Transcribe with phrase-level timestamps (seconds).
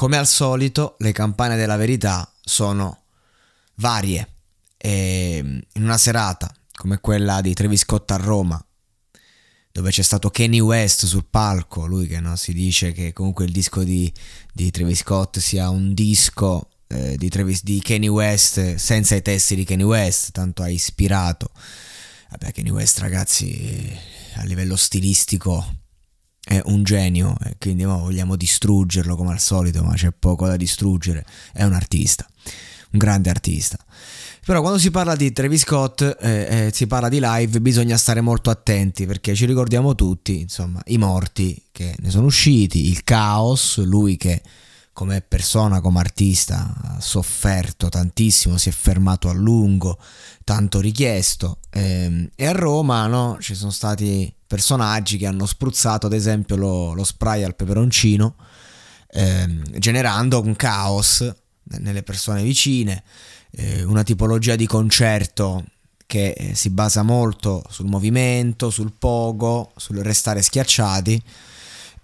[0.00, 3.02] Come al solito, le campane della verità sono
[3.74, 4.36] varie.
[4.78, 5.36] E
[5.74, 8.64] in una serata come quella di Travis Scott a Roma,
[9.70, 13.52] dove c'è stato Kanye West sul palco, lui che no, si dice che comunque il
[13.52, 14.10] disco di,
[14.54, 19.54] di Travis Scott sia un disco eh, di, Travis, di Kanye West senza i testi
[19.54, 21.50] di Kanye West, tanto ha ispirato.
[22.30, 23.94] Vabbè, Kanye West ragazzi
[24.36, 25.79] a livello stilistico
[26.50, 30.56] è un genio e quindi no, vogliamo distruggerlo come al solito, ma c'è poco da
[30.56, 32.26] distruggere, è un artista,
[32.90, 33.78] un grande artista.
[34.44, 38.20] Però quando si parla di Travis Scott, eh, eh, si parla di live, bisogna stare
[38.20, 43.78] molto attenti perché ci ricordiamo tutti, insomma, i morti che ne sono usciti, il caos,
[43.84, 44.42] lui che
[44.92, 50.00] come persona, come artista, ha sofferto tantissimo, si è fermato a lungo,
[50.42, 51.58] tanto richiesto.
[51.70, 56.92] Eh, e a Roma no, ci sono stati personaggi che hanno spruzzato ad esempio lo,
[56.92, 58.34] lo spray al peperoncino,
[59.12, 59.46] eh,
[59.78, 61.32] generando un caos
[61.78, 63.04] nelle persone vicine,
[63.52, 65.66] eh, una tipologia di concerto
[66.04, 71.22] che eh, si basa molto sul movimento, sul pogo, sul restare schiacciati.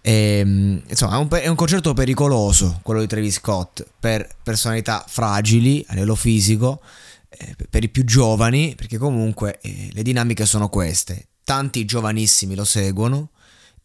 [0.00, 5.04] E, ehm, insomma, è un, è un, concerto pericoloso quello di Travis Scott per personalità
[5.06, 6.80] fragili a livello fisico,
[7.28, 12.64] eh, per i più giovani, perché comunque eh, le dinamiche sono queste tanti giovanissimi lo
[12.64, 13.30] seguono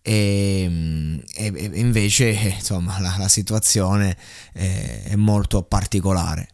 [0.08, 4.18] e, e, e invece insomma la, la situazione
[4.54, 6.50] è, è, molto particolare.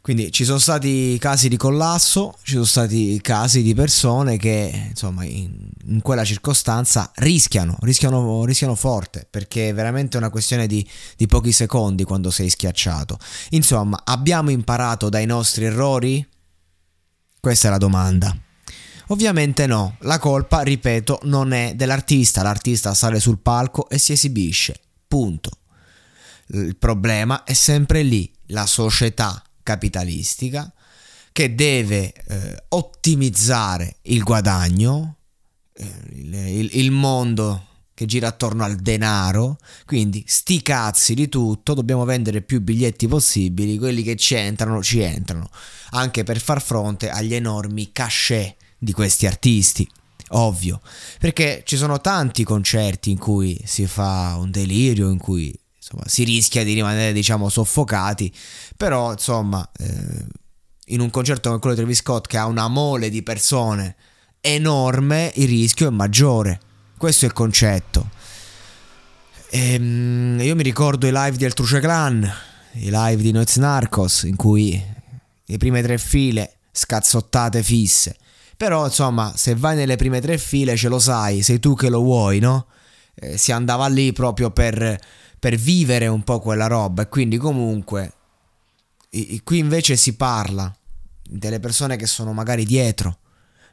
[0.00, 5.24] Quindi ci sono stati casi di collasso, ci sono stati casi di persone che insomma
[5.24, 11.26] in, in quella circostanza rischiano, rischiano, rischiano forte perché è veramente una questione di, di
[11.26, 13.18] pochi secondi quando sei schiacciato.
[13.50, 16.26] Insomma, abbiamo imparato dai nostri errori?
[17.40, 18.37] Questa è la domanda.
[19.10, 24.78] Ovviamente no, la colpa, ripeto, non è dell'artista, l'artista sale sul palco e si esibisce,
[25.06, 25.50] punto.
[26.48, 30.70] Il problema è sempre lì, la società capitalistica
[31.32, 35.16] che deve eh, ottimizzare il guadagno,
[35.72, 37.64] eh, il, il, il mondo
[37.94, 43.78] che gira attorno al denaro, quindi sti cazzi di tutto, dobbiamo vendere più biglietti possibili,
[43.78, 45.48] quelli che ci entrano ci entrano,
[45.90, 49.88] anche per far fronte agli enormi cachet di questi artisti.
[50.32, 50.82] Ovvio,
[51.18, 56.24] perché ci sono tanti concerti in cui si fa un delirio, in cui insomma, si
[56.24, 58.30] rischia di rimanere diciamo soffocati,
[58.76, 60.26] però insomma eh,
[60.86, 63.96] in un concerto come quello di Travis Scott che ha una mole di persone
[64.40, 66.60] enorme, il rischio è maggiore.
[66.98, 68.10] Questo è il concetto.
[69.50, 72.30] Ehm, io mi ricordo i live di Altruce Clan,
[72.72, 74.82] i live di Noiz Narcos, in cui
[75.46, 78.16] le prime tre file scazzottate fisse
[78.58, 82.00] però insomma, se vai nelle prime tre file ce lo sai, sei tu che lo
[82.00, 82.66] vuoi, no?
[83.14, 84.98] Eh, si andava lì proprio per,
[85.38, 88.14] per vivere un po' quella roba e quindi comunque
[89.44, 90.74] qui invece si parla
[91.22, 93.18] delle persone che sono magari dietro,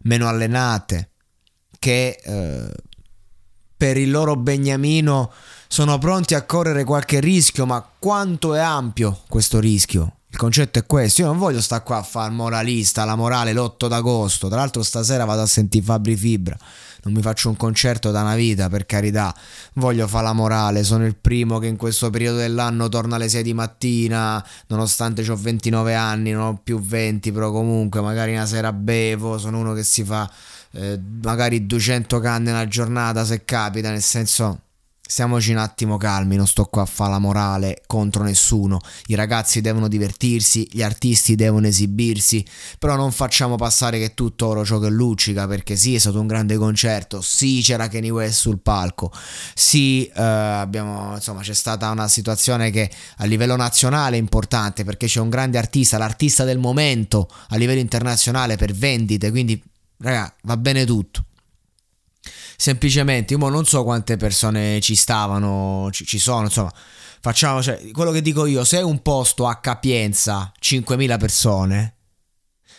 [0.03, 1.09] meno allenate,
[1.79, 2.71] che eh,
[3.75, 5.31] per il loro beniamino
[5.67, 10.17] sono pronti a correre qualche rischio, ma quanto è ampio questo rischio?
[10.35, 13.87] Il concetto è questo, io non voglio stare qua a fare moralista, la morale l'8
[13.87, 16.57] d'agosto, tra l'altro stasera vado a sentire Fabri Fibra,
[17.03, 19.33] non mi faccio un concerto da una vita, per carità,
[19.75, 23.43] voglio fare la morale, sono il primo che in questo periodo dell'anno torna alle 6
[23.43, 28.73] di mattina, nonostante ho 29 anni, non ho più 20, però comunque magari una sera
[28.73, 30.29] bevo, sono uno che si fa
[30.71, 34.63] eh, magari 200 canne una giornata se capita, nel senso
[35.07, 38.79] Stiamoci un attimo calmi, non sto qua a fare la morale contro nessuno.
[39.05, 42.43] I ragazzi devono divertirsi, gli artisti devono esibirsi,
[42.79, 46.25] però non facciamo passare che tutto oro ciò che luccica, perché sì, è stato un
[46.25, 49.11] grande concerto, sì, c'era Kanye West sul palco,
[49.53, 55.05] sì, eh, abbiamo, insomma, c'è stata una situazione che a livello nazionale è importante, perché
[55.05, 59.61] c'è un grande artista, l'artista del momento a livello internazionale per vendite, quindi,
[59.99, 61.25] raga, va bene tutto
[62.57, 66.71] semplicemente io non so quante persone ci stavano, ci, ci sono, insomma,
[67.19, 71.95] facciamo, cioè, quello che dico io, se un posto ha capienza 5.000 persone,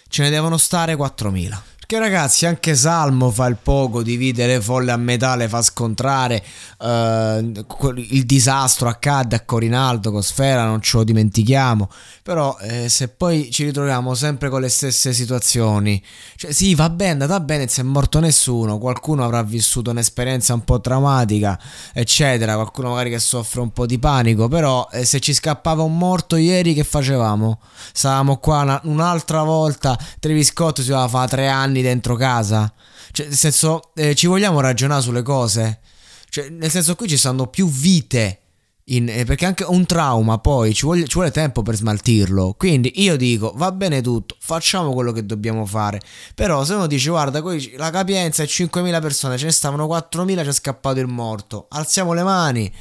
[0.08, 1.75] ce ne devono stare 4.000.
[1.88, 6.42] Che ragazzi, anche Salmo fa il poco, divide le folle a metà, le fa scontrare.
[6.78, 7.64] Uh,
[8.10, 11.88] il disastro accadde a Corinaldo con Sfera, non ce lo dimentichiamo.
[12.24, 16.02] Però eh, se poi ci ritroviamo sempre con le stesse situazioni,
[16.34, 20.54] cioè sì, va bene, è andata bene, si è morto nessuno, qualcuno avrà vissuto un'esperienza
[20.54, 21.56] un po' traumatica,
[21.92, 25.96] eccetera, qualcuno magari che soffre un po' di panico, però eh, se ci scappava un
[25.96, 27.60] morto ieri che facevamo?
[27.92, 32.72] Stavamo qua una, un'altra volta, Travis Scott si doveva fare tre anni dentro casa.
[33.12, 35.80] Cioè, nel senso, eh, ci vogliamo ragionare sulle cose?
[36.28, 38.40] Cioè, nel senso, qui ci stanno più vite
[38.88, 42.54] in, eh, perché anche un trauma poi ci vuole, ci vuole, tempo per smaltirlo.
[42.56, 46.00] Quindi io dico va bene tutto, facciamo quello che dobbiamo fare.
[46.34, 47.42] Però se uno dice guarda,
[47.76, 51.66] la capienza è 5.000 persone, ce ne stavano 4.000, c'è scappato il morto.
[51.70, 52.72] Alziamo le mani.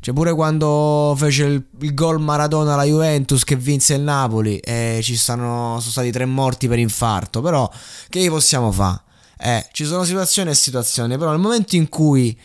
[0.00, 4.96] Cioè pure quando fece il, il gol Maradona alla Juventus che vinse il Napoli e
[4.96, 7.42] eh, ci stanno, sono stati tre morti per infarto.
[7.42, 7.70] Però
[8.08, 9.02] che possiamo fare?
[9.38, 11.18] Eh, ci sono situazioni e situazioni.
[11.18, 12.38] Però nel momento in cui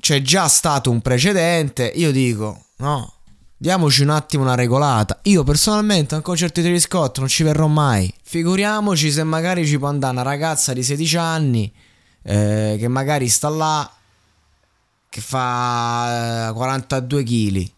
[0.00, 3.14] c'è già stato un precedente, io dico, no,
[3.56, 5.20] diamoci un attimo una regolata.
[5.22, 8.12] Io personalmente a un concerto di Travis Scott non ci verrò mai.
[8.22, 11.72] Figuriamoci se magari ci può andare una ragazza di 16 anni
[12.22, 13.90] eh, che magari sta là,
[15.08, 17.74] che fa 42 eh, kg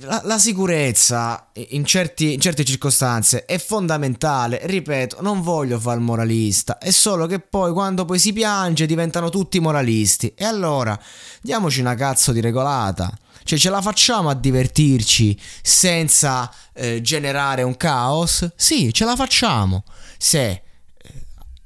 [0.00, 6.02] la, la sicurezza in, certi, in, certe circostanze è fondamentale, ripeto, non voglio fare il
[6.02, 10.32] moralista, è solo che poi quando poi si piange diventano tutti moralisti.
[10.34, 10.98] E allora
[11.42, 13.12] diamoci una cazzo di regolata.
[13.44, 18.48] Cioè ce la facciamo a divertirci senza eh, generare un caos?
[18.56, 19.84] Sì, ce la facciamo.
[20.18, 20.62] Se eh,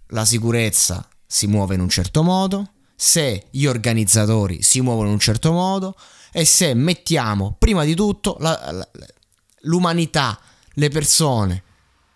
[0.08, 5.20] la sicurezza si muove in un certo modo, se gli organizzatori si muovono in un
[5.20, 5.96] certo modo,
[6.30, 8.88] e se mettiamo prima di tutto la, la,
[9.62, 10.38] l'umanità,
[10.74, 11.62] le persone,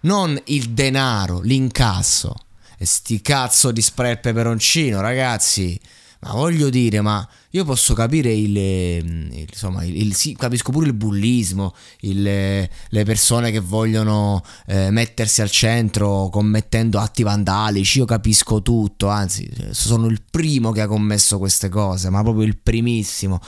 [0.01, 2.35] non il denaro, l'incasso.
[2.77, 5.81] E sti cazzo di spray peperoncino, ragazzi.
[6.21, 10.87] Ma voglio dire, ma io posso capire il, il insomma, il, il, sì, capisco pure
[10.87, 18.07] il bullismo, il, le persone che vogliono eh, mettersi al centro commettendo atti vandalici, io
[18.07, 23.41] capisco tutto, anzi, sono il primo che ha commesso queste cose, ma proprio il primissimo.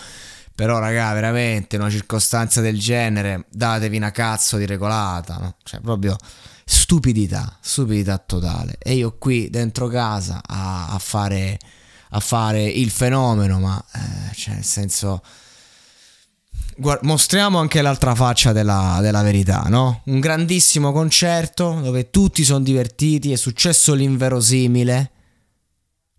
[0.54, 5.56] Però, raga, veramente, una circostanza del genere, datevi una cazzo di regolata, no?
[5.62, 6.16] Cioè, proprio
[6.64, 8.76] stupidità, stupidità totale.
[8.78, 11.58] E io qui dentro casa a, a, fare,
[12.10, 15.22] a fare, il fenomeno, ma, eh, cioè, nel senso...
[16.78, 20.02] Guarda, mostriamo anche l'altra faccia della, della, verità, no?
[20.06, 25.10] Un grandissimo concerto dove tutti sono divertiti, è successo l'inverosimile,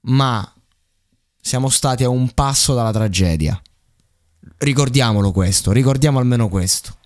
[0.02, 0.52] ma
[1.40, 3.60] siamo stati a un passo dalla tragedia.
[4.58, 6.97] Ricordiamolo questo, ricordiamo almeno questo.